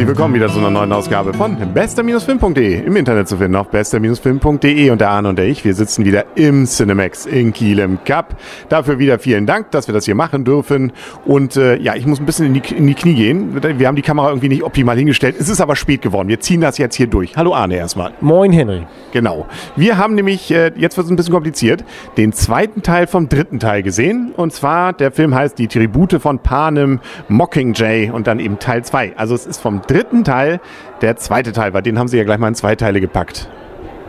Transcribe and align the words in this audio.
Herzlich 0.00 0.16
willkommen 0.16 0.34
wieder 0.34 0.48
zu 0.48 0.60
einer 0.60 0.70
neuen 0.70 0.90
Ausgabe 0.94 1.34
von 1.34 1.58
bester-film.de. 1.74 2.86
Im 2.86 2.96
Internet 2.96 3.28
zu 3.28 3.36
finden 3.36 3.54
auf 3.56 3.68
bester-film.de 3.68 4.88
und 4.88 4.98
der 4.98 5.10
Arne 5.10 5.28
und 5.28 5.38
der 5.38 5.46
ich, 5.46 5.62
wir 5.62 5.74
sitzen 5.74 6.06
wieder 6.06 6.24
im 6.36 6.64
Cinemax 6.64 7.26
in 7.26 7.52
Kiel 7.52 7.80
im 7.80 8.02
Cup. 8.02 8.34
Dafür 8.70 8.98
wieder 8.98 9.18
vielen 9.18 9.44
Dank, 9.44 9.70
dass 9.72 9.88
wir 9.88 9.92
das 9.92 10.06
hier 10.06 10.14
machen 10.14 10.46
dürfen. 10.46 10.92
Und 11.26 11.58
äh, 11.58 11.76
ja, 11.76 11.96
ich 11.96 12.06
muss 12.06 12.18
ein 12.18 12.24
bisschen 12.24 12.46
in 12.46 12.54
die, 12.54 12.74
in 12.74 12.86
die 12.86 12.94
Knie 12.94 13.12
gehen. 13.12 13.62
Wir 13.78 13.86
haben 13.86 13.94
die 13.94 14.00
Kamera 14.00 14.28
irgendwie 14.28 14.48
nicht 14.48 14.62
optimal 14.62 14.96
hingestellt. 14.96 15.36
Es 15.38 15.50
ist 15.50 15.60
aber 15.60 15.76
spät 15.76 16.00
geworden. 16.00 16.28
Wir 16.28 16.40
ziehen 16.40 16.62
das 16.62 16.78
jetzt 16.78 16.94
hier 16.94 17.06
durch. 17.06 17.36
Hallo 17.36 17.52
Arne 17.52 17.76
erstmal. 17.76 18.12
Moin 18.22 18.52
Henry. 18.52 18.86
Genau. 19.12 19.48
Wir 19.76 19.98
haben 19.98 20.14
nämlich, 20.14 20.50
äh, 20.50 20.72
jetzt 20.76 20.96
wird 20.96 21.08
es 21.08 21.10
ein 21.10 21.16
bisschen 21.16 21.34
kompliziert, 21.34 21.84
den 22.16 22.32
zweiten 22.32 22.80
Teil 22.80 23.06
vom 23.06 23.28
dritten 23.28 23.60
Teil 23.60 23.82
gesehen. 23.82 24.32
Und 24.34 24.54
zwar, 24.54 24.94
der 24.94 25.12
Film 25.12 25.34
heißt 25.34 25.58
Die 25.58 25.68
Tribute 25.68 26.22
von 26.22 26.38
Panem 26.38 27.00
Mockingjay 27.28 28.08
und 28.10 28.26
dann 28.26 28.40
eben 28.40 28.58
Teil 28.58 28.82
2. 28.82 29.18
Also 29.18 29.34
es 29.34 29.44
ist 29.44 29.60
vom 29.60 29.82
dritten 29.90 30.24
Teil 30.24 30.60
der 31.00 31.16
zweite 31.16 31.52
Teil, 31.52 31.74
weil 31.74 31.82
den 31.82 31.98
haben 31.98 32.08
sie 32.08 32.18
ja 32.18 32.24
gleich 32.24 32.38
mal 32.38 32.48
in 32.48 32.54
zwei 32.54 32.76
Teile 32.76 33.00
gepackt. 33.00 33.48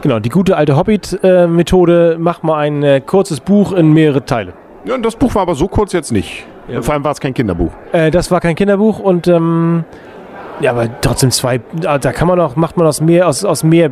Genau, 0.01 0.19
die 0.19 0.29
gute 0.29 0.57
alte 0.57 0.75
Hobbit-Methode, 0.75 2.17
mach 2.19 2.43
mal 2.43 2.57
ein 2.57 2.83
äh, 2.83 3.01
kurzes 3.01 3.39
Buch 3.39 3.71
in 3.71 3.93
mehrere 3.93 4.25
Teile. 4.25 4.53
Ja, 4.85 4.97
das 4.97 5.15
Buch 5.15 5.35
war 5.35 5.43
aber 5.43 5.55
so 5.55 5.67
kurz 5.67 5.93
jetzt 5.93 6.11
nicht. 6.11 6.45
Ja. 6.67 6.81
Vor 6.81 6.93
allem 6.93 7.03
war 7.03 7.11
es 7.11 7.19
kein 7.19 7.33
Kinderbuch. 7.33 7.71
Äh, 7.91 8.09
das 8.09 8.31
war 8.31 8.41
kein 8.41 8.55
Kinderbuch 8.55 8.99
und 8.99 9.27
ähm, 9.27 9.83
ja, 10.59 10.71
aber 10.71 10.87
trotzdem 11.01 11.31
zwei, 11.31 11.59
da 11.73 11.97
kann 11.97 12.27
man 12.27 12.39
auch, 12.39 12.55
macht 12.55 12.77
man 12.77 12.87
aus 12.87 13.01
mehr, 13.01 13.27
aus, 13.27 13.43
aus 13.45 13.63
mehr 13.63 13.89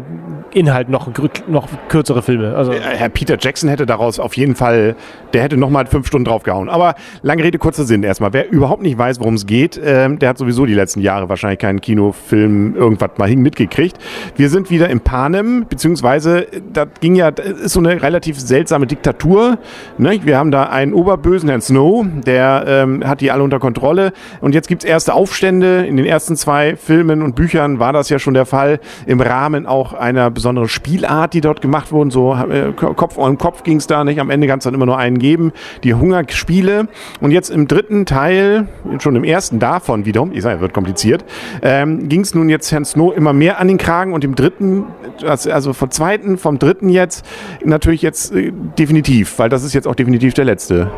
Inhalt 0.54 0.90
noch, 0.90 1.10
noch 1.48 1.68
kürzere 1.88 2.22
Filme. 2.22 2.56
Also 2.56 2.72
äh, 2.72 2.80
Herr 2.80 3.10
Peter 3.10 3.38
Jackson 3.40 3.70
hätte 3.70 3.86
daraus 3.86 4.20
auf 4.20 4.36
jeden 4.36 4.56
Fall, 4.56 4.96
der 5.34 5.44
hätte 5.44 5.58
nochmal 5.58 5.86
fünf 5.86 6.08
Stunden 6.08 6.26
draufgehauen. 6.26 6.70
Aber 6.70 6.96
lange 7.22 7.44
Rede, 7.44 7.58
kurzer 7.58 7.84
Sinn 7.84 8.04
erstmal. 8.04 8.34
Wer 8.34 8.52
überhaupt 8.52 8.82
nicht 8.82 8.98
weiß, 8.98 9.20
worum 9.20 9.36
es 9.36 9.46
geht, 9.46 9.80
ähm, 9.84 10.20
der 10.20 10.30
hat 10.30 10.38
sowieso 10.38 10.66
die 10.66 10.74
letzten 10.74 11.02
Jahre 11.02 11.30
wahrscheinlich 11.30 11.60
keinen 11.60 11.82
Kinofilm 11.82 12.76
irgendwas 12.76 13.12
mal 13.18 13.30
mitgekriegt. 13.36 13.98
Wir 14.36 14.50
sind 14.50 14.70
wieder 14.70 14.90
in 14.90 15.02
Panem, 15.02 15.66
beziehungsweise 15.70 16.48
da 16.74 16.86
ging 16.86 17.16
ja, 17.16 17.30
ist 17.30 17.74
so 17.74 17.80
eine 17.80 18.02
relativ 18.02 18.40
seltsame 18.40 18.88
Diktatur. 18.88 19.58
Ne? 19.98 20.20
Wir 20.24 20.38
haben 20.38 20.52
da 20.52 20.64
einen 20.64 20.94
Oberbösen, 20.94 21.50
Herrn 21.50 21.62
Snow, 21.62 22.06
der 22.26 22.64
ähm, 22.68 23.08
hat 23.08 23.22
die 23.22 23.32
alle 23.32 23.44
unter 23.44 23.60
Kontrolle. 23.60 24.14
Und 24.42 24.54
jetzt 24.56 24.68
gibt 24.68 24.84
es 24.84 24.90
erste 24.90 25.14
Aufstände. 25.14 25.86
In 25.86 25.98
den 25.98 26.06
ersten 26.06 26.36
zwei 26.36 26.76
Filmen 26.76 27.22
und 27.22 27.36
Büchern 27.36 27.80
war 27.80 27.94
das 27.94 28.10
ja 28.10 28.20
schon 28.20 28.34
der 28.34 28.46
Fall. 28.46 28.80
Im 29.06 29.22
Rahmen 29.22 29.66
auch 29.66 29.94
einer 29.94 30.32
besondere 30.40 30.70
Spielart, 30.70 31.34
die 31.34 31.42
dort 31.42 31.62
gemacht 31.62 31.92
wurden. 31.92 32.12
So 32.12 32.34
äh, 32.34 32.72
Kopf 32.74 33.20
an 33.20 33.38
Kopf 33.38 33.64
ging 33.64 33.78
es 33.78 33.88
da 33.88 34.06
nicht. 34.06 34.20
Am 34.20 34.30
Ende 34.30 34.48
kann 34.48 34.60
es 34.60 34.64
dann 34.64 34.74
immer 34.74 34.86
nur 34.86 34.98
einen 34.98 35.20
geben. 35.20 35.52
Die 35.84 35.94
Hungerspiele. 35.94 36.88
Und 37.20 37.32
jetzt 37.32 37.50
im 37.50 37.68
dritten 37.68 38.06
Teil, 38.06 38.68
schon 39.00 39.16
im 39.18 39.26
ersten 39.26 39.60
davon 39.60 40.06
wiederum, 40.06 40.32
ich 40.34 40.42
sage, 40.42 40.62
wird 40.62 40.74
kompliziert, 40.74 41.26
ähm, 41.62 42.08
ging 42.08 42.22
es 42.22 42.34
nun 42.34 42.48
jetzt 42.48 42.72
Herrn 42.72 42.86
Snow 42.86 43.16
immer 43.16 43.34
mehr 43.34 43.60
an 43.60 43.68
den 43.68 43.78
Kragen 43.78 44.14
und 44.14 44.24
im 44.24 44.36
dritten, 44.36 44.86
also 45.26 45.74
vom 45.74 45.92
zweiten, 45.92 46.38
vom 46.38 46.58
dritten 46.58 46.88
jetzt, 46.88 47.26
natürlich 47.64 48.02
jetzt 48.02 48.34
äh, 48.34 48.54
definitiv, 48.78 49.38
weil 49.40 49.50
das 49.50 49.64
ist 49.64 49.74
jetzt 49.74 49.88
auch 49.88 49.96
definitiv 49.96 50.34
der 50.34 50.46
letzte. 50.46 50.90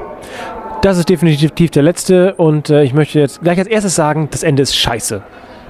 Das 0.84 0.98
ist 0.98 1.10
definitiv 1.10 1.72
der 1.72 1.84
letzte 1.84 2.36
und 2.36 2.70
äh, 2.70 2.84
ich 2.84 2.94
möchte 2.94 3.20
jetzt 3.20 3.42
gleich 3.42 3.58
als 3.58 3.68
erstes 3.68 3.96
sagen, 3.96 4.28
das 4.32 4.44
Ende 4.44 4.62
ist 4.64 4.76
scheiße. 4.76 5.24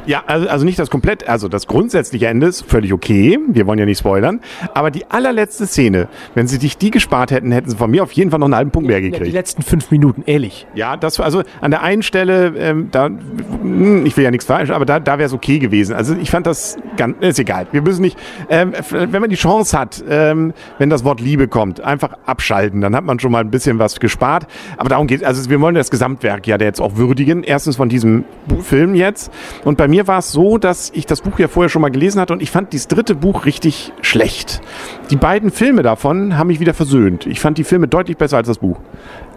Ja, 0.06 0.24
also, 0.28 0.48
also 0.48 0.66
nicht 0.66 0.80
das 0.80 0.90
komplett, 0.90 1.28
also 1.28 1.48
das 1.48 1.68
grundsätzliche 1.68 2.28
Ende 2.28 2.48
ist 2.48 2.64
völlig 2.64 2.94
okay. 2.94 3.40
Wir 3.48 3.68
wollen 3.68 3.80
ja 3.80 3.86
nicht 3.86 4.00
spoilern. 4.00 4.42
Aber 4.74 4.92
die 4.92 5.06
allerletzte 5.10 5.68
Szene, 5.68 6.08
wenn 6.36 6.48
sie 6.48 6.60
dich 6.60 6.78
die 6.78 6.92
gespart 6.92 7.32
hätten, 7.32 7.52
hätten 7.52 7.70
sie 7.70 7.78
von 7.78 7.92
mir 7.92 8.04
auf 8.04 8.12
jeden 8.12 8.32
Fall 8.32 8.40
noch 8.40 8.48
einen 8.48 8.56
halben 8.56 8.72
Punkt 8.72 8.88
mehr 8.88 9.02
gekriegt. 9.02 9.26
Die 9.26 9.32
letzten 9.32 9.62
fünf 9.62 9.92
Minuten, 9.92 10.24
ehrlich. 10.26 10.68
Ja, 10.74 10.98
das 10.98 11.20
also 11.20 11.44
an 11.62 11.72
der 11.72 11.84
einen 11.84 12.02
Stelle, 12.02 12.54
ähm, 12.58 12.90
da, 12.92 13.06
hm, 13.06 14.06
ich 14.06 14.18
will 14.18 14.24
ja 14.24 14.32
nichts 14.32 14.46
falsch, 14.46 14.72
aber 14.72 14.86
da, 14.86 15.00
da 15.00 15.18
wäre 15.18 15.28
es 15.28 15.34
okay 15.34 15.60
gewesen. 15.60 15.96
Also 15.96 16.16
ich 16.16 16.32
fand 16.32 16.48
das 16.48 16.78
ganz, 17.02 17.18
ist 17.20 17.40
egal. 17.40 17.68
Wir 17.72 17.82
müssen 17.82 18.02
nicht, 18.02 18.18
ähm, 18.50 18.74
wenn 18.90 19.22
man 19.22 19.30
die 19.30 19.36
Chance 19.36 19.78
hat, 19.78 20.04
ähm, 20.08 20.54
wenn 20.78 20.90
das 20.90 21.04
Wort 21.04 21.20
Liebe 21.20 21.48
kommt, 21.48 21.82
einfach 21.82 22.14
abschalten. 22.26 22.82
Dann 22.82 22.96
hat 22.96 23.04
man 23.04 23.20
schon 23.20 23.32
mal 23.32 23.40
ein 23.40 23.52
bisschen 23.52 23.80
was 23.80 24.00
gespart. 24.00 24.48
Aber 24.78 24.90
darum 24.90 25.08
geht 25.08 25.22
es. 25.22 25.28
Also 25.28 25.50
wir 25.50 25.60
wollen 25.62 25.76
das 25.76 25.92
Gesamtwerk 25.92 26.48
ja 26.48 26.58
jetzt 26.58 26.80
auch 26.80 26.96
würdigen. 26.96 27.44
Erstens 27.44 27.76
von 27.76 27.90
diesem 27.90 28.24
Film 28.62 28.96
jetzt 28.96 29.32
und 29.64 29.78
beim 29.78 29.92
mir 29.92 30.08
war 30.08 30.20
es 30.20 30.32
so, 30.32 30.58
dass 30.58 30.90
ich 30.94 31.06
das 31.06 31.22
Buch 31.22 31.38
ja 31.38 31.48
vorher 31.48 31.70
schon 31.70 31.82
mal 31.82 31.92
gelesen 31.92 32.22
hatte 32.22 32.34
und 32.34 32.42
ich 32.42 32.50
fand 32.50 32.72
dieses 32.72 32.88
dritte 32.88 33.14
Buch 33.14 33.46
richtig 33.46 33.92
schlecht. 34.02 34.62
Die 35.10 35.18
beiden 35.18 35.52
Filme 35.52 35.84
davon 35.84 36.38
haben 36.38 36.48
mich 36.48 36.60
wieder 36.60 36.74
versöhnt. 36.74 37.26
Ich 37.26 37.42
fand 37.42 37.58
die 37.58 37.66
Filme 37.66 37.88
deutlich 37.88 38.18
besser 38.18 38.38
als 38.38 38.48
das 38.48 38.60
Buch. 38.60 38.80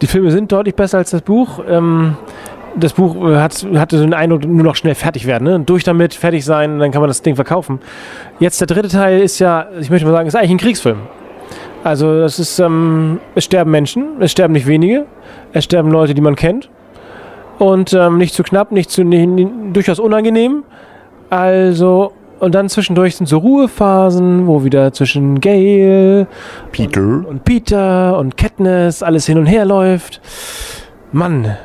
Die 0.00 0.06
Filme 0.06 0.30
sind 0.30 0.53
deutlich 0.53 0.76
besser 0.76 0.98
als 0.98 1.10
das 1.10 1.22
Buch. 1.22 1.60
Ähm 1.69 2.16
das 2.76 2.94
Buch 2.94 3.28
äh, 3.28 3.36
hat, 3.36 3.66
hatte 3.74 3.98
den 3.98 4.14
Eindruck, 4.14 4.44
nur 4.44 4.64
noch 4.64 4.76
schnell 4.76 4.94
fertig 4.94 5.26
werden. 5.26 5.44
Ne? 5.44 5.60
Durch 5.60 5.84
damit, 5.84 6.14
fertig 6.14 6.44
sein, 6.44 6.78
dann 6.78 6.90
kann 6.90 7.00
man 7.00 7.08
das 7.08 7.22
Ding 7.22 7.36
verkaufen. 7.36 7.80
Jetzt 8.40 8.60
der 8.60 8.66
dritte 8.66 8.88
Teil 8.88 9.20
ist 9.20 9.38
ja, 9.38 9.66
ich 9.80 9.90
möchte 9.90 10.06
mal 10.06 10.12
sagen, 10.12 10.28
ist 10.28 10.34
eigentlich 10.34 10.50
ein 10.52 10.58
Kriegsfilm. 10.58 10.98
Also 11.82 12.18
das 12.18 12.38
ist, 12.38 12.58
ähm, 12.58 13.20
es 13.34 13.44
sterben 13.44 13.70
Menschen, 13.70 14.20
es 14.20 14.32
sterben 14.32 14.54
nicht 14.54 14.66
wenige, 14.66 15.06
es 15.52 15.64
sterben 15.64 15.90
Leute, 15.90 16.14
die 16.14 16.22
man 16.22 16.34
kennt 16.34 16.70
und 17.58 17.92
ähm, 17.92 18.18
nicht 18.18 18.34
zu 18.34 18.42
knapp, 18.42 18.72
nicht 18.72 18.91
zu 18.91 19.04
nicht, 19.04 19.28
nicht, 19.28 19.50
durchaus 19.72 19.98
unangenehm. 19.98 20.64
Also 21.30 22.12
und 22.41 22.54
dann 22.54 22.68
zwischendurch 22.68 23.16
sind 23.16 23.26
so 23.26 23.38
Ruhephasen, 23.38 24.46
wo 24.46 24.64
wieder 24.64 24.92
zwischen 24.92 25.41
Gail, 25.41 26.26
Peter 26.72 27.00
und, 27.00 27.24
und 27.26 27.44
Peter 27.44 28.18
und 28.18 28.36
Katniss 28.36 29.02
alles 29.02 29.26
hin 29.26 29.38
und 29.38 29.46
her 29.46 29.64
läuft. 29.64 30.20
Mann, 31.12 31.56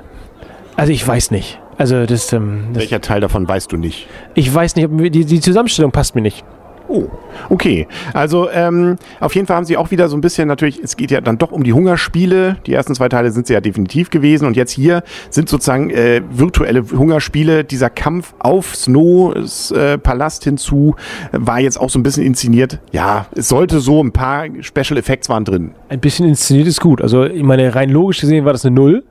also 0.80 0.94
ich 0.94 1.06
weiß 1.06 1.32
nicht. 1.32 1.60
Also 1.78 2.06
das, 2.06 2.32
ähm, 2.34 2.70
das 2.74 2.82
Welcher 2.82 3.02
Teil 3.02 3.22
davon 3.22 3.48
weißt 3.48 3.72
du 3.72 3.78
nicht? 3.78 4.08
Ich 4.34 4.54
weiß 4.54 4.76
nicht, 4.76 4.90
die, 5.14 5.26
die 5.26 5.40
Zusammenstellung 5.40 5.92
passt 5.92 6.16
mir 6.16 6.22
nicht. 6.22 6.44
Oh, 6.90 7.08
okay. 7.50 7.88
Also 8.14 8.50
ähm, 8.50 8.96
auf 9.20 9.36
jeden 9.36 9.46
Fall 9.46 9.58
haben 9.58 9.66
sie 9.66 9.78
auch 9.78 9.92
wieder 9.92 10.10
so 10.10 10.18
ein 10.18 10.22
bisschen 10.22 10.48
natürlich, 10.48 10.80
es 10.84 10.98
geht 10.98 11.12
ja 11.12 11.22
dann 11.22 11.38
doch 11.38 11.52
um 11.52 11.64
die 11.64 11.74
Hungerspiele. 11.74 12.58
Die 12.66 12.74
ersten 12.74 12.96
zwei 12.96 13.10
Teile 13.10 13.32
sind 13.32 13.46
sie 13.46 13.54
ja 13.54 13.62
definitiv 13.62 14.10
gewesen 14.10 14.48
und 14.48 14.58
jetzt 14.58 14.72
hier 14.72 15.04
sind 15.30 15.50
sozusagen 15.50 15.92
äh, 15.92 16.22
virtuelle 16.32 16.84
Hungerspiele. 16.90 17.64
Dieser 17.64 17.92
Kampf 17.92 18.34
auf 18.40 18.76
Snows 18.76 19.70
äh, 19.72 20.00
Palast 20.00 20.46
hinzu 20.46 20.96
war 21.32 21.60
jetzt 21.60 21.80
auch 21.80 21.92
so 21.92 22.00
ein 22.00 22.04
bisschen 22.04 22.26
inszeniert. 22.26 22.80
Ja, 22.92 23.28
es 23.36 23.50
sollte 23.50 23.82
so 23.82 24.04
ein 24.04 24.12
paar 24.12 24.46
Special 24.62 24.98
Effects 24.98 25.30
waren 25.30 25.46
drin. 25.46 25.72
Ein 25.90 26.00
bisschen 26.00 26.28
inszeniert 26.28 26.68
ist 26.68 26.82
gut. 26.82 27.02
Also 27.02 27.26
ich 27.26 27.44
meine, 27.44 27.76
rein 27.76 27.90
logisch 27.90 28.22
gesehen 28.22 28.46
war 28.46 28.54
das 28.54 28.66
eine 28.66 28.74
Null. 28.74 29.04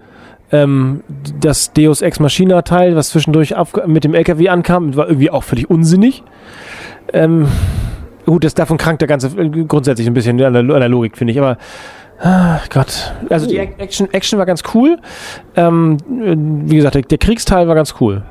Ähm, 0.50 1.02
das 1.40 1.72
Deus 1.72 2.02
Ex 2.02 2.20
Machina 2.20 2.62
Teil, 2.62 2.96
was 2.96 3.10
zwischendurch 3.10 3.54
mit 3.86 4.04
dem 4.04 4.14
LKW 4.14 4.48
ankam, 4.48 4.96
war 4.96 5.06
irgendwie 5.06 5.30
auch 5.30 5.42
völlig 5.42 5.68
unsinnig. 5.68 6.22
Ähm, 7.12 7.48
gut, 8.24 8.44
das 8.44 8.54
davon 8.54 8.78
krankt 8.78 9.00
der 9.02 9.08
ganze 9.08 9.30
grundsätzlich 9.66 10.06
ein 10.06 10.14
bisschen 10.14 10.40
an 10.42 10.52
der, 10.52 10.62
an 10.62 10.80
der 10.80 10.88
Logik, 10.88 11.16
finde 11.16 11.32
ich, 11.32 11.38
aber 11.38 11.58
ah, 12.20 12.60
Gott. 12.70 13.12
Also 13.28 13.46
die 13.46 13.58
Action, 13.58 14.12
Action 14.12 14.38
war 14.38 14.46
ganz 14.46 14.62
cool. 14.74 14.98
Ähm, 15.56 15.98
wie 16.06 16.76
gesagt, 16.76 16.94
der, 16.94 17.02
der 17.02 17.18
Kriegsteil 17.18 17.68
war 17.68 17.74
ganz 17.74 17.94
cool. 18.00 18.22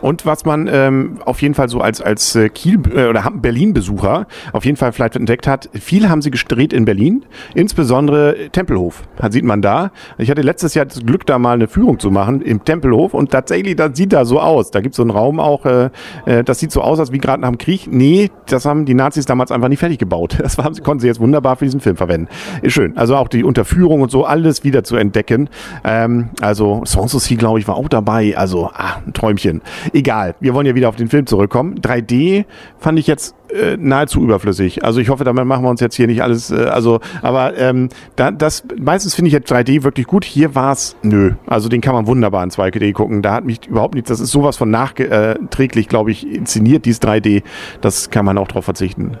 Und 0.00 0.26
was 0.26 0.44
man 0.44 0.68
ähm, 0.72 1.18
auf 1.24 1.42
jeden 1.42 1.54
Fall 1.54 1.68
so 1.68 1.80
als, 1.80 2.00
als 2.00 2.34
äh, 2.36 2.48
Kiel- 2.48 2.80
äh, 2.94 3.08
oder 3.08 3.30
Berlin-Besucher 3.32 4.26
auf 4.52 4.64
jeden 4.64 4.76
Fall 4.76 4.92
vielleicht 4.92 5.16
entdeckt 5.16 5.46
hat, 5.46 5.68
viel 5.74 6.08
haben 6.08 6.22
sie 6.22 6.30
gedreht 6.30 6.72
in 6.72 6.84
Berlin, 6.84 7.24
insbesondere 7.54 8.50
Tempelhof, 8.52 9.02
das 9.16 9.32
sieht 9.32 9.44
man 9.44 9.62
da. 9.62 9.90
Ich 10.18 10.30
hatte 10.30 10.42
letztes 10.42 10.74
Jahr 10.74 10.86
das 10.86 11.00
Glück, 11.00 11.26
da 11.26 11.38
mal 11.38 11.54
eine 11.54 11.68
Führung 11.68 11.98
zu 11.98 12.10
machen 12.10 12.42
im 12.42 12.64
Tempelhof 12.64 13.14
und 13.14 13.30
tatsächlich, 13.30 13.76
das 13.76 13.96
sieht 13.96 14.12
da 14.12 14.24
so 14.24 14.40
aus. 14.40 14.70
Da 14.70 14.80
gibt 14.80 14.94
es 14.94 14.96
so 14.96 15.02
einen 15.02 15.10
Raum 15.10 15.40
auch, 15.40 15.64
äh, 15.66 15.90
äh, 16.26 16.44
das 16.44 16.58
sieht 16.58 16.72
so 16.72 16.82
aus, 16.82 16.98
als 16.98 17.12
wie 17.12 17.18
gerade 17.18 17.40
nach 17.42 17.48
dem 17.48 17.58
Krieg. 17.58 17.88
Nee, 17.90 18.30
das 18.46 18.64
haben 18.64 18.84
die 18.84 18.94
Nazis 18.94 19.26
damals 19.26 19.52
einfach 19.52 19.68
nicht 19.68 19.80
fertig 19.80 19.98
gebaut. 19.98 20.38
Das 20.50 20.58
haben, 20.58 20.74
konnten 20.82 21.00
sie 21.00 21.06
jetzt 21.06 21.20
wunderbar 21.20 21.56
für 21.56 21.64
diesen 21.64 21.80
Film 21.80 21.96
verwenden. 21.96 22.28
Ist 22.62 22.72
schön. 22.72 22.96
Also 22.96 23.14
auch 23.14 23.28
die 23.28 23.44
Unterführung 23.44 24.00
und 24.00 24.10
so, 24.10 24.24
alles 24.24 24.64
wieder 24.64 24.82
zu 24.82 24.96
entdecken. 24.96 25.48
Ähm, 25.84 26.30
also 26.40 26.82
Sanssouci, 26.84 27.36
glaube 27.36 27.60
ich, 27.60 27.68
war 27.68 27.76
auch 27.76 27.88
dabei. 27.88 28.36
Also, 28.36 28.70
ah, 28.72 28.96
ein 29.06 29.12
Träumchen. 29.12 29.60
Egal, 29.92 30.34
wir 30.40 30.54
wollen 30.54 30.66
ja 30.66 30.74
wieder 30.74 30.88
auf 30.88 30.96
den 30.96 31.08
Film 31.08 31.26
zurückkommen. 31.26 31.76
3D 31.80 32.44
fand 32.78 32.98
ich 32.98 33.06
jetzt 33.06 33.34
äh, 33.52 33.76
nahezu 33.76 34.22
überflüssig. 34.22 34.84
Also 34.84 35.00
ich 35.00 35.08
hoffe, 35.08 35.24
damit 35.24 35.44
machen 35.44 35.64
wir 35.64 35.70
uns 35.70 35.80
jetzt 35.80 35.96
hier 35.96 36.06
nicht 36.06 36.22
alles, 36.22 36.50
äh, 36.50 36.64
also, 36.64 37.00
aber 37.22 37.56
ähm, 37.56 37.88
da, 38.16 38.30
das 38.30 38.64
meistens 38.78 39.14
finde 39.14 39.28
ich 39.28 39.34
jetzt 39.34 39.52
3D 39.52 39.82
wirklich 39.82 40.06
gut. 40.06 40.24
Hier 40.24 40.54
war 40.54 40.72
es 40.72 40.96
nö. 41.02 41.32
Also 41.46 41.68
den 41.68 41.80
kann 41.80 41.94
man 41.94 42.06
wunderbar 42.06 42.44
in 42.44 42.50
2D 42.50 42.92
gucken. 42.92 43.22
Da 43.22 43.32
hat 43.32 43.44
mich 43.44 43.66
überhaupt 43.66 43.94
nichts, 43.94 44.08
das 44.08 44.20
ist 44.20 44.30
sowas 44.30 44.56
von 44.56 44.70
nachträglich, 44.70 45.88
glaube 45.88 46.10
ich, 46.10 46.26
inszeniert, 46.26 46.84
dieses 46.84 47.02
3D. 47.02 47.42
Das 47.80 48.10
kann 48.10 48.24
man 48.24 48.38
auch 48.38 48.48
drauf 48.48 48.64
verzichten. 48.64 49.16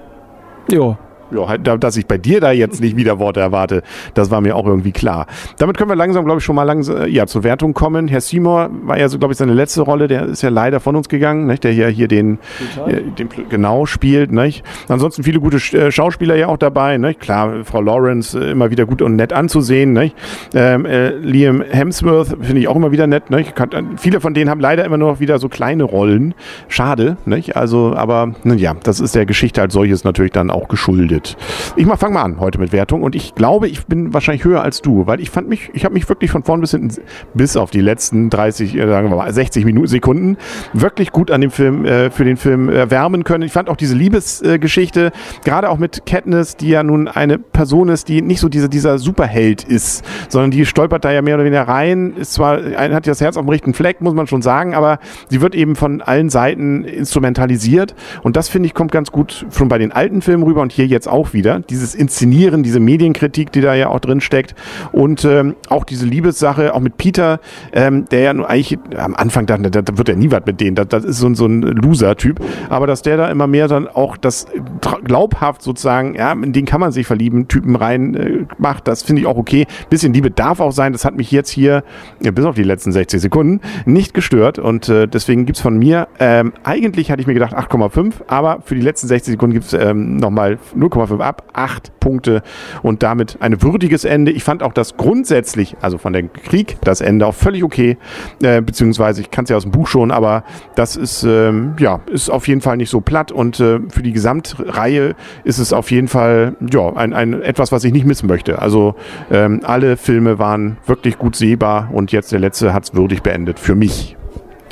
Jo, 0.70 0.96
Ja, 1.32 1.48
halt, 1.48 1.84
dass 1.84 1.96
ich 1.96 2.06
bei 2.06 2.18
dir 2.18 2.40
da 2.40 2.50
jetzt 2.52 2.80
nicht 2.80 2.96
wieder 2.96 3.18
Worte 3.18 3.40
erwarte, 3.40 3.82
das 4.14 4.30
war 4.30 4.40
mir 4.40 4.56
auch 4.56 4.66
irgendwie 4.66 4.92
klar. 4.92 5.26
Damit 5.58 5.76
können 5.76 5.90
wir 5.90 5.96
langsam, 5.96 6.24
glaube 6.24 6.38
ich, 6.38 6.44
schon 6.44 6.56
mal 6.56 6.64
langsam 6.64 7.06
ja, 7.08 7.26
zur 7.26 7.44
Wertung 7.44 7.74
kommen. 7.74 8.08
Herr 8.08 8.20
Seymour 8.20 8.70
war 8.84 8.98
ja 8.98 9.08
so, 9.08 9.18
glaube 9.18 9.32
ich, 9.32 9.38
seine 9.38 9.54
letzte 9.54 9.82
Rolle, 9.82 10.08
der 10.08 10.26
ist 10.26 10.42
ja 10.42 10.48
leider 10.48 10.80
von 10.80 10.96
uns 10.96 11.08
gegangen, 11.08 11.46
nicht? 11.46 11.64
der 11.64 11.72
hier, 11.72 11.88
hier 11.88 12.08
den, 12.08 12.38
äh, 12.86 13.02
den 13.02 13.28
genau 13.48 13.86
spielt. 13.86 14.32
Nicht? 14.32 14.64
Ansonsten 14.88 15.22
viele 15.22 15.40
gute 15.40 15.56
äh, 15.76 15.90
Schauspieler 15.90 16.34
ja 16.34 16.48
auch 16.48 16.56
dabei. 16.56 16.98
Nicht? 16.98 17.20
Klar, 17.20 17.64
Frau 17.64 17.80
Lawrence 17.80 18.38
äh, 18.38 18.50
immer 18.50 18.70
wieder 18.70 18.86
gut 18.86 19.02
und 19.02 19.16
nett 19.16 19.32
anzusehen. 19.32 19.92
Nicht? 19.92 20.16
Ähm, 20.54 20.86
äh, 20.86 21.10
Liam 21.10 21.62
Hemsworth 21.62 22.36
finde 22.40 22.60
ich 22.60 22.68
auch 22.68 22.76
immer 22.76 22.92
wieder 22.92 23.06
nett. 23.06 23.30
Nicht? 23.30 23.54
Kann, 23.54 23.96
viele 23.96 24.20
von 24.20 24.34
denen 24.34 24.50
haben 24.50 24.60
leider 24.60 24.84
immer 24.84 24.96
nur 24.96 25.12
noch 25.12 25.20
wieder 25.20 25.38
so 25.38 25.48
kleine 25.48 25.84
Rollen. 25.84 26.34
Schade. 26.68 27.16
Nicht? 27.24 27.56
Also, 27.56 27.94
aber 27.94 28.34
ja, 28.44 28.74
das 28.82 29.00
ist 29.00 29.14
der 29.14 29.26
Geschichte 29.26 29.60
als 29.60 29.72
solches 29.74 30.04
natürlich 30.04 30.32
dann 30.32 30.50
auch 30.50 30.68
geschuldet 30.68 31.19
mit. 31.20 31.36
Ich 31.76 31.86
mal 31.86 31.96
fang 31.96 32.12
mal 32.12 32.22
an 32.22 32.40
heute 32.40 32.58
mit 32.58 32.72
Wertung 32.72 33.02
und 33.02 33.14
ich 33.14 33.34
glaube, 33.34 33.68
ich 33.68 33.86
bin 33.86 34.14
wahrscheinlich 34.14 34.44
höher 34.44 34.62
als 34.62 34.80
du, 34.82 35.06
weil 35.06 35.20
ich 35.20 35.30
fand 35.30 35.48
mich, 35.48 35.70
ich 35.74 35.84
habe 35.84 35.94
mich 35.94 36.08
wirklich 36.08 36.30
von 36.30 36.42
vorn 36.42 36.60
bis 36.60 36.70
hinten, 36.70 37.00
bis 37.34 37.56
auf 37.56 37.70
die 37.70 37.80
letzten 37.80 38.30
30, 38.30 38.74
äh, 38.74 38.86
sagen 38.86 39.10
wir 39.10 39.16
mal 39.16 39.32
60 39.32 39.64
Minuten, 39.64 39.86
Sekunden, 39.86 40.36
wirklich 40.72 41.12
gut 41.12 41.30
an 41.30 41.40
dem 41.40 41.50
Film, 41.50 41.84
äh, 41.84 42.10
für 42.10 42.24
den 42.24 42.36
Film 42.36 42.68
äh, 42.68 42.90
wärmen 42.90 43.24
können. 43.24 43.44
Ich 43.44 43.52
fand 43.52 43.68
auch 43.68 43.76
diese 43.76 43.94
Liebesgeschichte, 43.94 45.12
gerade 45.44 45.68
auch 45.68 45.78
mit 45.78 46.06
Katniss, 46.06 46.56
die 46.56 46.70
ja 46.70 46.82
nun 46.82 47.08
eine 47.08 47.38
Person 47.38 47.88
ist, 47.88 48.08
die 48.08 48.22
nicht 48.22 48.40
so 48.40 48.48
diese, 48.48 48.68
dieser 48.68 48.98
Superheld 48.98 49.64
ist, 49.64 50.04
sondern 50.28 50.50
die 50.50 50.64
stolpert 50.66 51.04
da 51.04 51.12
ja 51.12 51.22
mehr 51.22 51.34
oder 51.34 51.44
weniger 51.44 51.68
rein, 51.68 52.14
ist 52.16 52.32
zwar, 52.32 52.58
hat 52.76 53.06
das 53.06 53.20
Herz 53.20 53.36
auf 53.36 53.44
dem 53.44 53.50
richtigen 53.50 53.74
Fleck, 53.74 54.00
muss 54.00 54.14
man 54.14 54.26
schon 54.26 54.42
sagen, 54.42 54.74
aber 54.74 54.98
sie 55.28 55.40
wird 55.40 55.54
eben 55.54 55.76
von 55.76 56.00
allen 56.00 56.30
Seiten 56.30 56.84
instrumentalisiert 56.84 57.94
und 58.22 58.36
das 58.36 58.48
finde 58.48 58.66
ich 58.66 58.74
kommt 58.74 58.92
ganz 58.92 59.12
gut 59.12 59.46
schon 59.50 59.68
bei 59.68 59.78
den 59.78 59.92
alten 59.92 60.22
Filmen 60.22 60.44
rüber 60.44 60.62
und 60.62 60.72
hier 60.72 60.86
jetzt 60.86 61.08
auch 61.10 61.32
wieder. 61.32 61.60
Dieses 61.60 61.94
Inszenieren, 61.94 62.62
diese 62.62 62.80
Medienkritik, 62.80 63.52
die 63.52 63.60
da 63.60 63.74
ja 63.74 63.88
auch 63.88 64.00
drin 64.00 64.20
steckt. 64.20 64.54
Und 64.92 65.24
ähm, 65.24 65.56
auch 65.68 65.84
diese 65.84 66.06
Liebessache, 66.06 66.74
auch 66.74 66.80
mit 66.80 66.96
Peter, 66.96 67.40
ähm, 67.72 68.06
der 68.10 68.20
ja 68.20 68.32
nur 68.32 68.48
eigentlich 68.48 68.78
am 68.96 69.14
Anfang 69.14 69.46
dachte, 69.46 69.70
da, 69.70 69.82
da 69.82 69.98
wird 69.98 70.08
er 70.08 70.16
nie 70.16 70.30
was 70.30 70.42
mit 70.46 70.60
denen, 70.60 70.74
das, 70.74 70.88
das 70.88 71.04
ist 71.04 71.18
so, 71.18 71.32
so 71.34 71.46
ein 71.46 71.62
Loser-Typ, 71.62 72.40
aber 72.68 72.86
dass 72.86 73.02
der 73.02 73.16
da 73.16 73.30
immer 73.30 73.46
mehr 73.46 73.68
dann 73.68 73.88
auch 73.88 74.16
das 74.16 74.46
glaubhaft 75.04 75.62
sozusagen, 75.62 76.14
ja, 76.14 76.32
in 76.32 76.52
den 76.52 76.66
kann 76.66 76.80
man 76.80 76.92
sich 76.92 77.06
verlieben, 77.06 77.48
Typen 77.48 77.76
rein 77.76 78.14
äh, 78.14 78.46
macht, 78.58 78.88
das 78.88 79.02
finde 79.02 79.22
ich 79.22 79.26
auch 79.26 79.36
okay. 79.36 79.66
Bisschen 79.88 80.12
Liebe 80.12 80.30
darf 80.30 80.60
auch 80.60 80.72
sein, 80.72 80.92
das 80.92 81.04
hat 81.04 81.16
mich 81.16 81.30
jetzt 81.30 81.50
hier, 81.50 81.82
ja, 82.22 82.30
bis 82.30 82.44
auf 82.44 82.54
die 82.54 82.62
letzten 82.62 82.92
60 82.92 83.20
Sekunden, 83.20 83.60
nicht 83.84 84.14
gestört. 84.14 84.58
Und 84.58 84.88
äh, 84.88 85.08
deswegen 85.08 85.46
gibt's 85.46 85.60
von 85.60 85.78
mir, 85.78 86.08
ähm, 86.18 86.52
eigentlich 86.64 87.10
hatte 87.10 87.20
ich 87.20 87.26
mir 87.26 87.34
gedacht 87.34 87.54
8,5, 87.54 88.12
aber 88.26 88.62
für 88.64 88.74
die 88.74 88.80
letzten 88.80 89.08
60 89.08 89.32
Sekunden 89.32 89.54
gibt's 89.54 89.72
ähm, 89.72 90.16
nochmal 90.16 90.58
0,5 90.76 90.99
0,5 91.00 91.20
ab, 91.20 91.44
8 91.52 92.00
Punkte 92.00 92.42
und 92.82 93.02
damit 93.02 93.38
ein 93.40 93.62
würdiges 93.62 94.04
Ende. 94.04 94.32
Ich 94.32 94.44
fand 94.44 94.62
auch 94.62 94.72
das 94.72 94.96
grundsätzlich, 94.96 95.76
also 95.80 95.98
von 95.98 96.12
dem 96.12 96.32
Krieg, 96.32 96.78
das 96.82 97.00
Ende 97.00 97.26
auch 97.26 97.34
völlig 97.34 97.62
okay, 97.64 97.98
äh, 98.42 98.60
beziehungsweise 98.62 99.20
ich 99.20 99.30
kann 99.30 99.44
es 99.44 99.50
ja 99.50 99.56
aus 99.56 99.62
dem 99.62 99.72
Buch 99.72 99.86
schon, 99.86 100.10
aber 100.10 100.44
das 100.74 100.96
ist, 100.96 101.22
ähm, 101.24 101.74
ja, 101.78 102.00
ist 102.06 102.30
auf 102.30 102.48
jeden 102.48 102.60
Fall 102.60 102.76
nicht 102.76 102.90
so 102.90 103.00
platt 103.00 103.32
und 103.32 103.60
äh, 103.60 103.80
für 103.90 104.02
die 104.02 104.12
Gesamtreihe 104.12 105.14
ist 105.44 105.58
es 105.58 105.72
auf 105.72 105.90
jeden 105.90 106.08
Fall, 106.08 106.56
ja, 106.72 106.94
ein, 106.94 107.12
ein 107.12 107.42
etwas, 107.42 107.72
was 107.72 107.84
ich 107.84 107.92
nicht 107.92 108.06
missen 108.06 108.28
möchte. 108.28 108.60
Also 108.60 108.94
ähm, 109.30 109.60
alle 109.64 109.96
Filme 109.96 110.38
waren 110.38 110.78
wirklich 110.86 111.18
gut 111.18 111.36
sehbar 111.36 111.90
und 111.92 112.12
jetzt 112.12 112.32
der 112.32 112.40
letzte 112.40 112.72
hat 112.72 112.84
es 112.84 112.94
würdig 112.94 113.22
beendet, 113.22 113.58
für 113.58 113.74
mich. 113.74 114.16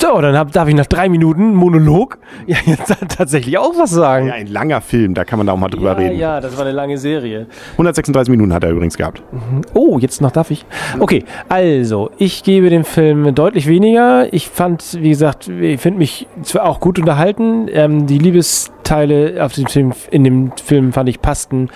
So, 0.01 0.21
dann 0.21 0.37
hab, 0.37 0.53
darf 0.53 0.69
ich 0.69 0.77
nach 0.77 0.87
drei 0.87 1.09
Minuten 1.09 1.55
Monolog 1.55 2.19
ja, 2.47 2.57
jetzt 2.67 2.95
tatsächlich 3.17 3.59
auch 3.59 3.77
was 3.77 3.91
sagen. 3.91 4.29
Ja, 4.29 4.35
ein 4.35 4.47
langer 4.47 4.81
Film, 4.81 5.15
da 5.15 5.25
kann 5.25 5.39
man 5.39 5.47
da 5.47 5.53
auch 5.53 5.59
mal 5.59 5.69
drüber 5.69 5.93
ja, 5.93 5.99
reden. 5.99 6.19
Ja, 6.19 6.41
das 6.41 6.57
war 6.57 6.65
eine 6.65 6.73
lange 6.73 6.99
Serie. 6.99 7.47
136 7.73 8.31
Minuten 8.31 8.53
hat 8.53 8.63
er 8.63 8.71
übrigens 8.71 8.97
gehabt. 8.97 9.23
Oh, 9.75 9.99
jetzt 9.99 10.21
noch 10.21 10.31
darf 10.31 10.53
ich. 10.53 10.65
Okay, 11.01 11.25
also, 11.49 12.11
ich 12.17 12.45
gebe 12.45 12.71
dem 12.71 12.85
Film 12.85 13.35
deutlich 13.35 13.67
weniger. 13.67 14.33
Ich 14.33 14.49
fand, 14.49 14.99
wie 15.01 15.11
gesagt, 15.11 15.49
ich 15.49 15.81
finde 15.81 15.99
mich 15.99 16.29
zwar 16.43 16.65
auch 16.65 16.79
gut 16.79 17.01
unterhalten. 17.01 17.67
Ähm, 17.73 18.07
die 18.07 18.19
Liebes 18.19 18.71
Teile 18.89 19.45
auf 19.45 19.53
dem 19.53 19.67
Film, 19.67 19.93
in 20.11 20.25
dem 20.25 20.53
Film 20.57 20.93
fand 20.93 21.09
ich 21.11 21.21
passten, 21.21 21.69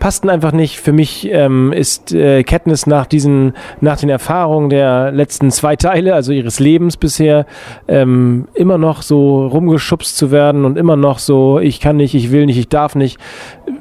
passten 0.00 0.28
einfach 0.28 0.50
nicht. 0.50 0.80
Für 0.80 0.92
mich 0.92 1.28
ähm, 1.30 1.72
ist 1.72 2.12
äh, 2.12 2.42
Katniss 2.42 2.86
nach 2.86 3.06
diesen, 3.06 3.54
nach 3.80 3.98
den 3.98 4.08
Erfahrungen 4.08 4.68
der 4.68 5.12
letzten 5.12 5.52
zwei 5.52 5.76
Teile, 5.76 6.14
also 6.14 6.32
ihres 6.32 6.58
Lebens 6.58 6.96
bisher, 6.96 7.46
ähm, 7.86 8.48
immer 8.54 8.78
noch 8.78 9.02
so 9.02 9.46
rumgeschubst 9.46 10.16
zu 10.16 10.32
werden 10.32 10.64
und 10.64 10.76
immer 10.76 10.96
noch 10.96 11.20
so, 11.20 11.60
ich 11.60 11.80
kann 11.80 11.96
nicht, 11.96 12.14
ich 12.14 12.32
will 12.32 12.46
nicht, 12.46 12.58
ich 12.58 12.68
darf 12.68 12.96
nicht, 12.96 13.18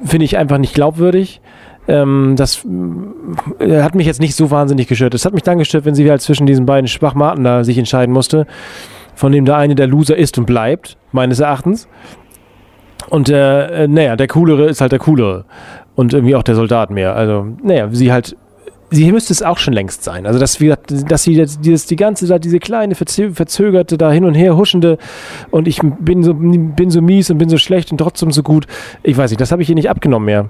finde 0.03 0.25
ich 0.25 0.37
einfach 0.37 0.59
nicht 0.59 0.75
glaubwürdig. 0.75 1.41
Ähm, 1.87 2.35
das 2.37 2.65
äh, 3.59 3.81
hat 3.81 3.95
mich 3.95 4.05
jetzt 4.05 4.21
nicht 4.21 4.35
so 4.35 4.51
wahnsinnig 4.51 4.87
gestört. 4.87 5.15
Es 5.15 5.25
hat 5.25 5.33
mich 5.33 5.43
dann 5.43 5.57
gestört, 5.57 5.85
wenn 5.85 5.95
sie 5.95 6.09
halt 6.09 6.21
zwischen 6.21 6.45
diesen 6.45 6.67
beiden 6.67 6.87
Schwachmaten 6.87 7.43
da 7.43 7.63
sich 7.63 7.79
entscheiden 7.79 8.13
musste, 8.13 8.45
von 9.15 9.31
dem 9.31 9.45
der 9.45 9.57
eine 9.57 9.73
der 9.73 9.87
Loser 9.87 10.17
ist 10.17 10.37
und 10.37 10.45
bleibt, 10.45 10.97
meines 11.11 11.39
Erachtens. 11.39 11.87
Und 13.09 13.27
der, 13.27 13.71
äh, 13.71 13.87
naja, 13.87 14.15
der 14.15 14.27
Coolere 14.27 14.65
ist 14.65 14.81
halt 14.81 14.91
der 14.91 14.99
Coolere. 14.99 15.45
Und 15.95 16.13
irgendwie 16.13 16.35
auch 16.35 16.43
der 16.43 16.55
Soldat 16.55 16.89
mehr. 16.89 17.15
Also, 17.15 17.47
naja, 17.63 17.89
sie 17.91 18.11
halt 18.11 18.35
sie 18.91 19.11
müsste 19.11 19.33
es 19.33 19.41
auch 19.41 19.57
schon 19.57 19.73
längst 19.73 20.03
sein. 20.03 20.25
Also, 20.25 20.39
dass, 20.39 20.59
wie 20.59 20.73
dass 20.87 21.23
sie 21.23 21.45
dieses, 21.61 21.85
die 21.87 21.95
ganze 21.95 22.27
Zeit, 22.27 22.43
diese 22.43 22.59
kleine, 22.59 22.95
verzögerte, 22.95 23.97
da 23.97 24.11
hin 24.11 24.25
und 24.25 24.33
her 24.33 24.55
huschende 24.57 24.97
und 25.51 25.67
ich 25.67 25.79
bin 25.81 26.23
so, 26.23 26.33
bin 26.33 26.89
so 26.89 27.01
mies 27.01 27.29
und 27.29 27.37
bin 27.37 27.49
so 27.49 27.57
schlecht 27.57 27.91
und 27.91 27.97
trotzdem 27.97 28.31
so 28.31 28.43
gut. 28.43 28.67
Ich 29.03 29.17
weiß 29.17 29.31
nicht, 29.31 29.41
das 29.41 29.51
habe 29.51 29.61
ich 29.61 29.69
ihr 29.69 29.75
nicht 29.75 29.89
abgenommen 29.89 30.25
mehr. 30.25 30.49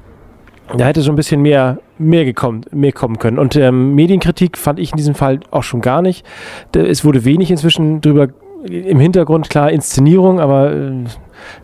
Da 0.75 0.85
hätte 0.85 1.01
so 1.01 1.11
ein 1.11 1.15
bisschen 1.15 1.41
mehr, 1.41 1.79
mehr, 1.99 2.25
gekommen, 2.25 2.61
mehr 2.71 2.91
kommen 2.91 3.19
können. 3.19 3.37
Und 3.37 3.55
ähm, 3.55 3.93
Medienkritik 3.93 4.57
fand 4.57 4.79
ich 4.79 4.91
in 4.91 4.97
diesem 4.97 5.13
Fall 5.13 5.39
auch 5.51 5.61
schon 5.61 5.81
gar 5.81 6.01
nicht. 6.01 6.25
Es 6.73 7.05
wurde 7.05 7.23
wenig 7.23 7.51
inzwischen 7.51 8.01
drüber 8.01 8.29
im 8.67 8.99
Hintergrund, 8.99 9.49
klar, 9.49 9.69
Inszenierung, 9.69 10.39
aber 10.39 10.73
äh, 10.73 10.91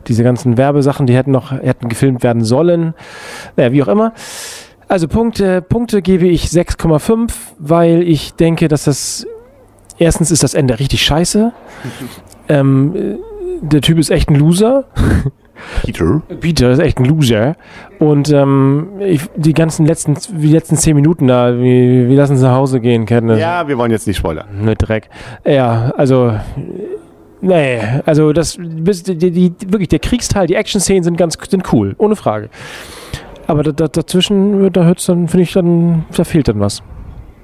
diese 0.07 0.23
ganzen 0.23 0.57
Werbesachen, 0.57 1.07
die 1.07 1.15
hätten 1.15 1.31
noch 1.31 1.51
hätten 1.51 1.89
gefilmt 1.89 2.23
werden 2.23 2.43
sollen. 2.43 2.93
Naja, 3.55 3.71
wie 3.71 3.83
auch 3.83 3.87
immer. 3.87 4.13
Also 4.87 5.07
Punkte, 5.07 5.61
Punkte 5.61 6.01
gebe 6.01 6.27
ich 6.27 6.45
6,5, 6.45 7.31
weil 7.59 8.03
ich 8.03 8.33
denke, 8.33 8.67
dass 8.67 8.83
das 8.83 9.25
erstens 9.97 10.31
ist 10.31 10.43
das 10.43 10.53
Ende 10.53 10.79
richtig 10.79 11.03
scheiße. 11.03 11.53
ähm, 12.49 13.19
der 13.61 13.81
Typ 13.81 13.97
ist 13.99 14.09
echt 14.09 14.29
ein 14.29 14.35
Loser. 14.35 14.85
Peter. 15.83 16.21
Peter 16.39 16.71
ist 16.71 16.79
echt 16.79 16.99
ein 16.99 17.05
Loser. 17.05 17.55
Und 17.99 18.31
ähm, 18.31 18.89
ich, 18.99 19.21
die 19.35 19.53
ganzen 19.53 19.85
letzten, 19.85 20.17
die 20.29 20.51
letzten 20.51 20.75
zehn 20.75 20.95
Minuten 20.95 21.27
da, 21.27 21.55
wir, 21.55 22.09
wir 22.09 22.15
lassen 22.15 22.35
sie 22.35 22.43
nach 22.43 22.55
Hause 22.55 22.79
gehen, 22.79 23.05
Kenntnis. 23.05 23.39
Ja, 23.39 23.67
wir 23.67 23.77
wollen 23.77 23.91
jetzt 23.91 24.07
nicht 24.07 24.17
spoilern. 24.17 24.47
Ne 24.63 24.75
Dreck. 24.75 25.09
Ja, 25.45 25.93
also 25.95 26.33
Nee, 27.41 27.79
also 28.05 28.33
das 28.33 28.57
die, 28.59 29.31
die, 29.31 29.53
wirklich 29.67 29.89
der 29.89 29.99
Kriegsteil, 29.99 30.47
die 30.47 30.55
Action-Szenen 30.55 31.03
sind 31.03 31.17
ganz 31.17 31.37
sind 31.49 31.73
cool, 31.73 31.95
ohne 31.97 32.15
Frage. 32.15 32.49
Aber 33.47 33.63
da, 33.63 33.71
da, 33.71 33.87
dazwischen, 33.87 34.71
da 34.71 34.83
hört's 34.83 35.07
dann, 35.07 35.27
finde 35.27 35.43
ich, 35.43 35.53
dann, 35.53 36.05
da 36.15 36.23
fehlt 36.23 36.47
dann 36.47 36.59
was. 36.59 36.83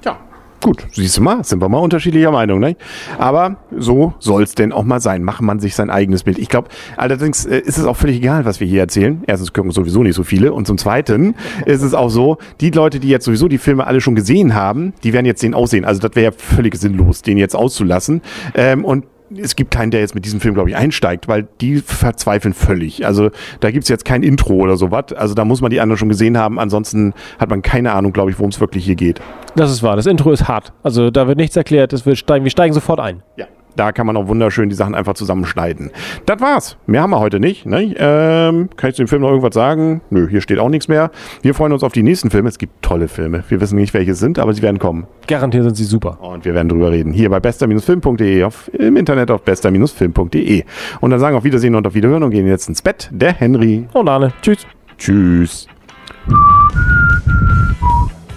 Ja, 0.04 0.16
gut, 0.62 0.86
siehst 0.92 1.18
du 1.18 1.22
mal, 1.22 1.42
sind 1.42 1.60
wir 1.60 1.68
mal 1.68 1.78
unterschiedlicher 1.78 2.30
Meinung, 2.30 2.60
ne? 2.60 2.76
Aber 3.18 3.56
so 3.76 4.14
soll's 4.20 4.54
denn 4.54 4.72
auch 4.72 4.84
mal 4.84 5.00
sein. 5.00 5.24
Macht 5.24 5.42
man 5.42 5.58
sich 5.58 5.74
sein 5.74 5.90
eigenes 5.90 6.22
Bild. 6.22 6.38
Ich 6.38 6.48
glaube, 6.48 6.68
allerdings 6.96 7.44
äh, 7.44 7.58
ist 7.58 7.76
es 7.76 7.84
auch 7.84 7.96
völlig 7.96 8.18
egal, 8.18 8.44
was 8.44 8.60
wir 8.60 8.68
hier 8.68 8.80
erzählen. 8.80 9.24
Erstens 9.26 9.52
gucken 9.52 9.72
sowieso 9.72 10.04
nicht 10.04 10.14
so 10.14 10.22
viele 10.22 10.52
und 10.52 10.68
zum 10.68 10.78
Zweiten 10.78 11.34
ist 11.66 11.82
es 11.82 11.92
auch 11.92 12.08
so, 12.08 12.38
die 12.60 12.70
Leute, 12.70 13.00
die 13.00 13.08
jetzt 13.08 13.24
sowieso 13.24 13.48
die 13.48 13.58
Filme 13.58 13.84
alle 13.84 14.00
schon 14.00 14.14
gesehen 14.14 14.54
haben, 14.54 14.94
die 15.02 15.12
werden 15.12 15.26
jetzt 15.26 15.42
den 15.42 15.54
aussehen. 15.54 15.84
Also 15.84 16.00
das 16.00 16.14
wäre 16.14 16.32
ja 16.32 16.38
völlig 16.38 16.76
sinnlos, 16.76 17.22
den 17.22 17.36
jetzt 17.36 17.56
auszulassen. 17.56 18.22
Ähm, 18.54 18.84
und 18.84 19.04
es 19.36 19.56
gibt 19.56 19.70
keinen, 19.70 19.90
der 19.90 20.00
jetzt 20.00 20.14
mit 20.14 20.24
diesem 20.24 20.40
Film, 20.40 20.54
glaube 20.54 20.70
ich, 20.70 20.76
einsteigt, 20.76 21.28
weil 21.28 21.48
die 21.60 21.78
verzweifeln 21.78 22.54
völlig. 22.54 23.04
Also 23.06 23.30
da 23.60 23.70
gibt's 23.70 23.88
jetzt 23.88 24.04
kein 24.04 24.22
Intro 24.22 24.54
oder 24.54 24.76
sowas. 24.76 25.12
Also 25.14 25.34
da 25.34 25.44
muss 25.44 25.60
man 25.60 25.70
die 25.70 25.80
anderen 25.80 25.98
schon 25.98 26.08
gesehen 26.08 26.38
haben. 26.38 26.58
Ansonsten 26.58 27.14
hat 27.38 27.50
man 27.50 27.62
keine 27.62 27.92
Ahnung, 27.92 28.12
glaube 28.12 28.30
ich, 28.30 28.38
worum 28.38 28.50
es 28.50 28.60
wirklich 28.60 28.84
hier 28.84 28.96
geht. 28.96 29.20
Das 29.56 29.70
ist 29.70 29.82
wahr. 29.82 29.96
Das 29.96 30.06
Intro 30.06 30.32
ist 30.32 30.48
hart. 30.48 30.72
Also 30.82 31.10
da 31.10 31.26
wird 31.26 31.38
nichts 31.38 31.56
erklärt. 31.56 31.92
Das 31.92 32.06
wird 32.06 32.18
steigen. 32.18 32.44
Wir 32.44 32.50
steigen 32.50 32.74
sofort 32.74 33.00
ein. 33.00 33.22
Ja. 33.36 33.46
Da 33.78 33.92
kann 33.92 34.08
man 34.08 34.16
auch 34.16 34.26
wunderschön 34.26 34.68
die 34.68 34.74
Sachen 34.74 34.96
einfach 34.96 35.14
zusammenschneiden. 35.14 35.92
Das 36.26 36.40
war's. 36.40 36.76
Mehr 36.86 37.00
haben 37.00 37.10
wir 37.10 37.20
heute 37.20 37.38
nicht. 37.38 37.64
Ne? 37.64 37.94
Ähm, 37.96 38.70
kann 38.76 38.90
ich 38.90 38.96
zu 38.96 39.04
dem 39.04 39.08
Film 39.08 39.22
noch 39.22 39.28
irgendwas 39.28 39.54
sagen? 39.54 40.00
Nö, 40.10 40.28
hier 40.28 40.40
steht 40.40 40.58
auch 40.58 40.68
nichts 40.68 40.88
mehr. 40.88 41.12
Wir 41.42 41.54
freuen 41.54 41.72
uns 41.72 41.84
auf 41.84 41.92
die 41.92 42.02
nächsten 42.02 42.28
Filme. 42.30 42.48
Es 42.48 42.58
gibt 42.58 42.82
tolle 42.82 43.06
Filme. 43.06 43.44
Wir 43.48 43.60
wissen 43.60 43.76
nicht, 43.76 43.94
welche 43.94 44.10
es 44.10 44.18
sind, 44.18 44.40
aber 44.40 44.52
sie 44.52 44.62
werden 44.62 44.80
kommen. 44.80 45.06
Garantiert 45.28 45.62
sind 45.62 45.76
sie 45.76 45.84
super. 45.84 46.20
Und 46.20 46.44
wir 46.44 46.54
werden 46.54 46.68
drüber 46.68 46.90
reden. 46.90 47.12
Hier 47.12 47.30
bei 47.30 47.38
bester-film.de, 47.38 48.48
im 48.72 48.96
Internet 48.96 49.30
auf 49.30 49.42
bester-film.de. 49.42 50.64
Und 51.00 51.10
dann 51.10 51.20
sagen 51.20 51.34
wir 51.34 51.38
auf 51.38 51.44
Wiedersehen 51.44 51.76
und 51.76 51.86
auf 51.86 51.94
Wiederhören 51.94 52.24
und 52.24 52.30
gehen 52.32 52.48
jetzt 52.48 52.68
ins 52.68 52.82
Bett. 52.82 53.08
Der 53.12 53.32
Henry. 53.32 53.86
Und 53.92 54.08
Arne. 54.08 54.32
Tschüss. 54.42 54.66
Tschüss. 54.98 55.68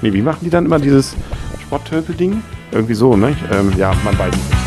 Nee, 0.03 0.13
wie 0.13 0.21
machen 0.21 0.41
die 0.43 0.51
dann 0.51 0.67
immer 0.67 0.77
dieses 0.77 1.15
Sporttölpel-Ding? 1.63 2.43
Irgendwie 2.71 2.93
so, 2.93 3.17
ne? 3.17 3.35
Ähm, 3.51 3.73
ja, 3.75 3.91
man 4.05 4.19
weiß 4.19 4.35
nicht. 4.35 4.60